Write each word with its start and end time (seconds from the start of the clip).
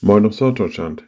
Moin 0.00 0.24
aus 0.24 0.38
Norddeutschland. 0.38 1.02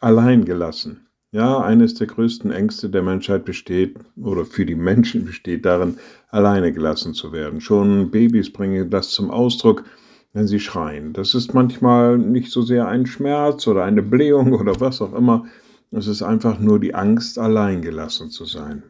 Allein 0.00 0.44
gelassen. 0.44 1.06
Ja, 1.30 1.60
eines 1.60 1.94
der 1.94 2.08
größten 2.08 2.50
Ängste 2.50 2.90
der 2.90 3.04
Menschheit 3.04 3.44
besteht, 3.44 3.96
oder 4.16 4.44
für 4.44 4.66
die 4.66 4.74
Menschen 4.74 5.24
besteht 5.24 5.64
darin, 5.64 5.98
alleine 6.30 6.72
gelassen 6.72 7.14
zu 7.14 7.30
werden. 7.30 7.60
Schon 7.60 8.10
Babys 8.10 8.52
bringen 8.52 8.90
das 8.90 9.10
zum 9.10 9.30
Ausdruck, 9.30 9.84
wenn 10.32 10.48
sie 10.48 10.58
schreien. 10.58 11.12
Das 11.12 11.36
ist 11.36 11.54
manchmal 11.54 12.18
nicht 12.18 12.50
so 12.50 12.62
sehr 12.62 12.88
ein 12.88 13.06
Schmerz 13.06 13.64
oder 13.68 13.84
eine 13.84 14.02
Blähung 14.02 14.54
oder 14.54 14.80
was 14.80 15.00
auch 15.00 15.14
immer. 15.14 15.46
Es 15.92 16.08
ist 16.08 16.22
einfach 16.22 16.58
nur 16.58 16.80
die 16.80 16.96
Angst, 16.96 17.38
allein 17.38 17.80
gelassen 17.80 18.30
zu 18.30 18.44
sein. 18.44 18.82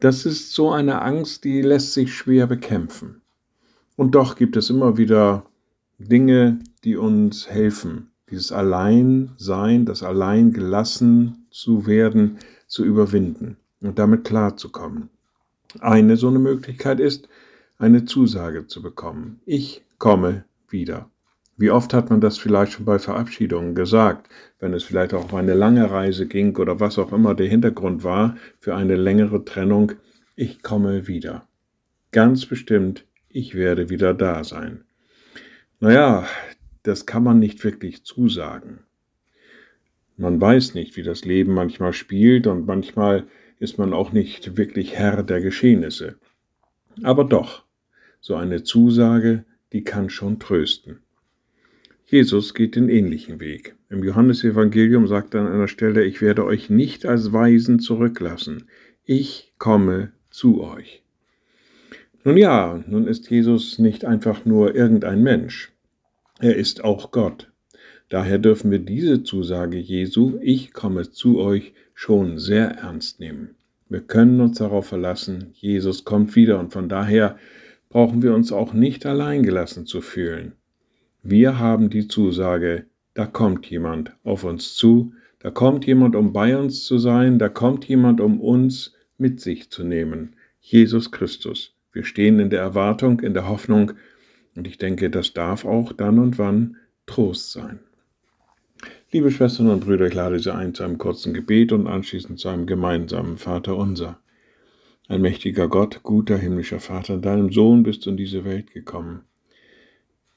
Das 0.00 0.24
ist 0.24 0.54
so 0.54 0.70
eine 0.70 1.02
Angst, 1.02 1.44
die 1.44 1.60
lässt 1.60 1.92
sich 1.92 2.14
schwer 2.14 2.46
bekämpfen. 2.46 3.20
Und 3.96 4.14
doch 4.14 4.36
gibt 4.36 4.56
es 4.56 4.70
immer 4.70 4.96
wieder 4.96 5.44
Dinge, 5.98 6.60
die 6.84 6.96
uns 6.96 7.50
helfen, 7.50 8.10
dieses 8.30 8.52
Alleinsein, 8.52 9.86
das 9.86 10.02
Allein 10.02 10.52
gelassen 10.52 11.46
zu 11.50 11.86
werden, 11.86 12.38
zu 12.66 12.84
überwinden 12.84 13.56
und 13.80 13.98
damit 13.98 14.24
klarzukommen. 14.24 15.08
Eine 15.80 16.16
so 16.16 16.28
eine 16.28 16.38
Möglichkeit 16.38 17.00
ist, 17.00 17.28
eine 17.78 18.04
Zusage 18.04 18.66
zu 18.66 18.82
bekommen. 18.82 19.40
Ich 19.46 19.82
komme 19.98 20.44
wieder. 20.68 21.10
Wie 21.56 21.70
oft 21.70 21.92
hat 21.92 22.10
man 22.10 22.20
das 22.20 22.38
vielleicht 22.38 22.72
schon 22.72 22.84
bei 22.84 22.98
Verabschiedungen 22.98 23.74
gesagt, 23.74 24.28
wenn 24.60 24.72
es 24.74 24.84
vielleicht 24.84 25.12
auch 25.12 25.32
um 25.32 25.38
eine 25.38 25.54
lange 25.54 25.90
Reise 25.90 26.26
ging 26.26 26.56
oder 26.56 26.78
was 26.78 26.98
auch 26.98 27.12
immer 27.12 27.34
der 27.34 27.48
Hintergrund 27.48 28.04
war 28.04 28.36
für 28.60 28.76
eine 28.76 28.94
längere 28.94 29.44
Trennung, 29.44 29.92
ich 30.36 30.62
komme 30.62 31.08
wieder. 31.08 31.48
Ganz 32.12 32.46
bestimmt, 32.46 33.04
ich 33.28 33.54
werde 33.54 33.90
wieder 33.90 34.14
da 34.14 34.44
sein. 34.44 34.84
Naja, 35.80 36.26
das 36.88 37.04
kann 37.04 37.22
man 37.22 37.38
nicht 37.38 37.62
wirklich 37.64 38.04
zusagen. 38.04 38.80
Man 40.16 40.40
weiß 40.40 40.74
nicht, 40.74 40.96
wie 40.96 41.02
das 41.02 41.26
Leben 41.26 41.52
manchmal 41.52 41.92
spielt 41.92 42.46
und 42.46 42.66
manchmal 42.66 43.26
ist 43.58 43.78
man 43.78 43.92
auch 43.92 44.12
nicht 44.12 44.56
wirklich 44.56 44.94
Herr 44.94 45.22
der 45.22 45.42
Geschehnisse. 45.42 46.16
Aber 47.02 47.24
doch, 47.24 47.64
so 48.20 48.36
eine 48.36 48.62
Zusage, 48.62 49.44
die 49.72 49.84
kann 49.84 50.08
schon 50.08 50.38
trösten. 50.38 51.00
Jesus 52.06 52.54
geht 52.54 52.74
den 52.74 52.88
ähnlichen 52.88 53.38
Weg. 53.38 53.76
Im 53.90 54.02
Johannesevangelium 54.02 55.06
sagt 55.06 55.34
er 55.34 55.42
an 55.42 55.52
einer 55.52 55.68
Stelle, 55.68 56.04
ich 56.04 56.22
werde 56.22 56.46
euch 56.46 56.70
nicht 56.70 57.04
als 57.04 57.34
Weisen 57.34 57.80
zurücklassen, 57.80 58.64
ich 59.04 59.52
komme 59.58 60.12
zu 60.30 60.62
euch. 60.62 61.02
Nun 62.24 62.38
ja, 62.38 62.82
nun 62.88 63.06
ist 63.06 63.28
Jesus 63.30 63.78
nicht 63.78 64.06
einfach 64.06 64.46
nur 64.46 64.74
irgendein 64.74 65.22
Mensch. 65.22 65.70
Er 66.40 66.54
ist 66.54 66.84
auch 66.84 67.10
Gott. 67.10 67.50
Daher 68.08 68.38
dürfen 68.38 68.70
wir 68.70 68.78
diese 68.78 69.24
Zusage 69.24 69.76
Jesu, 69.76 70.38
ich 70.40 70.72
komme 70.72 71.10
zu 71.10 71.40
euch, 71.40 71.72
schon 71.94 72.38
sehr 72.38 72.70
ernst 72.70 73.18
nehmen. 73.18 73.56
Wir 73.88 74.02
können 74.02 74.40
uns 74.40 74.58
darauf 74.58 74.86
verlassen, 74.86 75.50
Jesus 75.54 76.04
kommt 76.04 76.36
wieder 76.36 76.60
und 76.60 76.72
von 76.72 76.88
daher 76.88 77.36
brauchen 77.88 78.22
wir 78.22 78.34
uns 78.34 78.52
auch 78.52 78.72
nicht 78.72 79.04
alleingelassen 79.04 79.84
zu 79.84 80.00
fühlen. 80.00 80.52
Wir 81.24 81.58
haben 81.58 81.90
die 81.90 82.06
Zusage, 82.06 82.84
da 83.14 83.26
kommt 83.26 83.66
jemand 83.66 84.12
auf 84.22 84.44
uns 84.44 84.76
zu, 84.76 85.12
da 85.40 85.50
kommt 85.50 85.86
jemand, 85.86 86.14
um 86.14 86.32
bei 86.32 86.56
uns 86.56 86.84
zu 86.84 86.98
sein, 86.98 87.40
da 87.40 87.48
kommt 87.48 87.84
jemand, 87.86 88.20
um 88.20 88.40
uns 88.40 88.94
mit 89.18 89.40
sich 89.40 89.70
zu 89.70 89.82
nehmen. 89.82 90.36
Jesus 90.60 91.10
Christus. 91.10 91.74
Wir 91.92 92.04
stehen 92.04 92.38
in 92.38 92.50
der 92.50 92.60
Erwartung, 92.60 93.20
in 93.20 93.34
der 93.34 93.48
Hoffnung, 93.48 93.92
und 94.58 94.66
ich 94.66 94.76
denke, 94.76 95.08
das 95.08 95.32
darf 95.32 95.64
auch 95.64 95.92
dann 95.92 96.18
und 96.18 96.36
wann 96.36 96.76
Trost 97.06 97.52
sein. 97.52 97.78
Liebe 99.12 99.30
Schwestern 99.30 99.70
und 99.70 99.84
Brüder, 99.84 100.08
ich 100.08 100.14
lade 100.14 100.38
Sie 100.40 100.52
ein 100.52 100.74
zu 100.74 100.82
einem 100.82 100.98
kurzen 100.98 101.32
Gebet 101.32 101.72
und 101.72 101.86
anschließend 101.86 102.38
zu 102.38 102.48
einem 102.48 102.66
gemeinsamen 102.66 103.38
Vater 103.38 103.76
unser. 103.76 104.18
Ein 105.06 105.22
mächtiger 105.22 105.68
Gott, 105.68 106.02
guter 106.02 106.36
himmlischer 106.36 106.80
Vater, 106.80 107.18
deinem 107.18 107.52
Sohn 107.52 107.84
bist 107.84 108.04
du 108.04 108.10
in 108.10 108.16
diese 108.16 108.44
Welt 108.44 108.72
gekommen. 108.72 109.22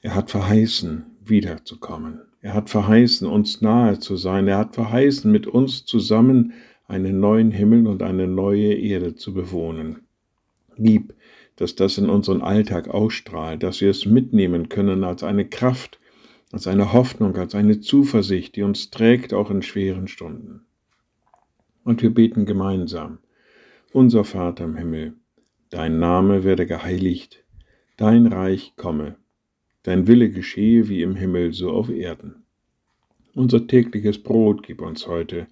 Er 0.00 0.14
hat 0.14 0.30
verheißen, 0.30 1.04
wiederzukommen. 1.24 2.22
Er 2.40 2.54
hat 2.54 2.70
verheißen, 2.70 3.28
uns 3.28 3.60
nahe 3.60 3.98
zu 3.98 4.16
sein. 4.16 4.48
Er 4.48 4.58
hat 4.58 4.74
verheißen, 4.74 5.30
mit 5.30 5.46
uns 5.46 5.84
zusammen 5.84 6.52
einen 6.86 7.20
neuen 7.20 7.50
Himmel 7.50 7.86
und 7.86 8.02
eine 8.02 8.28
neue 8.28 8.72
Erde 8.72 9.14
zu 9.14 9.34
bewohnen. 9.34 10.06
Gib, 10.78 11.12
dass 11.62 11.76
das 11.76 11.96
in 11.96 12.10
unseren 12.10 12.42
Alltag 12.42 12.88
ausstrahlt, 12.88 13.62
dass 13.62 13.80
wir 13.80 13.90
es 13.90 14.04
mitnehmen 14.04 14.68
können 14.68 15.04
als 15.04 15.22
eine 15.22 15.48
Kraft, 15.48 16.00
als 16.50 16.66
eine 16.66 16.92
Hoffnung, 16.92 17.36
als 17.36 17.54
eine 17.54 17.78
Zuversicht, 17.78 18.56
die 18.56 18.64
uns 18.64 18.90
trägt 18.90 19.32
auch 19.32 19.48
in 19.48 19.62
schweren 19.62 20.08
Stunden. 20.08 20.62
Und 21.84 22.02
wir 22.02 22.12
beten 22.12 22.46
gemeinsam. 22.46 23.18
Unser 23.92 24.24
Vater 24.24 24.64
im 24.64 24.74
Himmel, 24.74 25.12
dein 25.70 26.00
Name 26.00 26.42
werde 26.42 26.66
geheiligt, 26.66 27.44
dein 27.96 28.26
Reich 28.26 28.72
komme, 28.76 29.14
dein 29.84 30.08
Wille 30.08 30.30
geschehe 30.30 30.88
wie 30.88 31.02
im 31.02 31.14
Himmel 31.14 31.52
so 31.52 31.70
auf 31.70 31.90
Erden. 31.90 32.42
Unser 33.36 33.68
tägliches 33.68 34.20
Brot 34.20 34.64
gib 34.64 34.82
uns 34.82 35.06
heute 35.06 35.46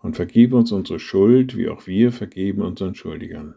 und 0.00 0.16
vergib 0.16 0.54
uns 0.54 0.72
unsere 0.72 0.98
Schuld, 0.98 1.58
wie 1.58 1.68
auch 1.68 1.86
wir 1.86 2.10
vergeben 2.10 2.62
unseren 2.62 2.94
Schuldigern 2.94 3.56